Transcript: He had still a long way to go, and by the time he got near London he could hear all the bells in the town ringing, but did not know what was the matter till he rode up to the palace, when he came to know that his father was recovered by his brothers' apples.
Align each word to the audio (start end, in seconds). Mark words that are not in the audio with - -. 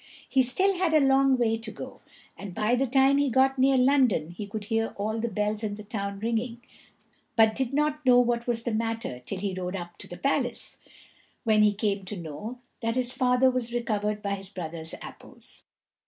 He 0.27 0.39
had 0.39 0.47
still 0.49 0.95
a 0.95 0.99
long 0.99 1.37
way 1.37 1.59
to 1.59 1.69
go, 1.69 2.01
and 2.35 2.55
by 2.55 2.73
the 2.73 2.87
time 2.87 3.17
he 3.19 3.29
got 3.29 3.59
near 3.59 3.77
London 3.77 4.31
he 4.31 4.47
could 4.47 4.63
hear 4.65 4.93
all 4.97 5.19
the 5.19 5.27
bells 5.29 5.61
in 5.61 5.75
the 5.75 5.83
town 5.83 6.19
ringing, 6.21 6.59
but 7.35 7.53
did 7.53 7.71
not 7.71 8.03
know 8.03 8.17
what 8.17 8.47
was 8.47 8.63
the 8.63 8.73
matter 8.73 9.19
till 9.23 9.37
he 9.37 9.53
rode 9.53 9.75
up 9.75 9.99
to 9.99 10.07
the 10.07 10.17
palace, 10.17 10.77
when 11.43 11.61
he 11.61 11.71
came 11.71 12.03
to 12.05 12.17
know 12.17 12.57
that 12.81 12.95
his 12.95 13.13
father 13.13 13.51
was 13.51 13.75
recovered 13.75 14.23
by 14.23 14.33
his 14.33 14.49
brothers' 14.49 14.95
apples. 15.03 15.61